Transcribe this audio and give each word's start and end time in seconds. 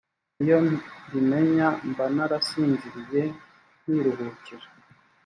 iyo 0.43 0.57
mbimenya 1.07 1.67
mba 1.89 2.05
narasinziriye 2.15 3.21
nkiruhukira 3.81 4.67